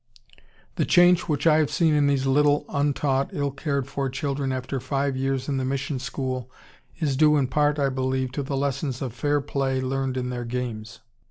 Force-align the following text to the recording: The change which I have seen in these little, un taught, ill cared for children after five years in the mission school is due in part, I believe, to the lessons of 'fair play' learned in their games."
The 0.77 0.85
change 0.85 1.27
which 1.29 1.45
I 1.45 1.57
have 1.59 1.69
seen 1.69 1.93
in 1.93 2.07
these 2.07 2.25
little, 2.25 2.65
un 2.69 2.91
taught, 2.91 3.29
ill 3.33 3.51
cared 3.51 3.85
for 3.85 4.09
children 4.09 4.51
after 4.51 4.79
five 4.79 5.15
years 5.15 5.47
in 5.47 5.57
the 5.57 5.63
mission 5.63 5.99
school 5.99 6.49
is 6.99 7.15
due 7.15 7.37
in 7.37 7.45
part, 7.45 7.77
I 7.77 7.89
believe, 7.89 8.31
to 8.31 8.41
the 8.41 8.57
lessons 8.57 9.03
of 9.03 9.13
'fair 9.13 9.41
play' 9.41 9.79
learned 9.79 10.17
in 10.17 10.31
their 10.31 10.43
games." 10.43 11.01